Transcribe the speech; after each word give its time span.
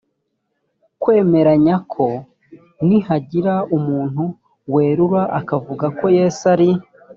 kwemeranya 1.01 1.75
ko 1.93 2.05
nihagira 2.87 3.53
umuntu 3.77 4.23
werura 4.73 5.23
akavuga 5.39 5.85
ko 5.99 6.05
yesu 6.17 6.43
ari 6.53 6.69